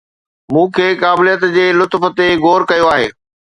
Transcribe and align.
مون 0.55 0.65
کي 0.77 0.87
قابليت 1.03 1.45
جي 1.57 1.67
لطف 1.83 2.09
تي 2.17 2.27
غور 2.43 2.69
ڪيو 2.73 2.85
آهي 2.97 3.07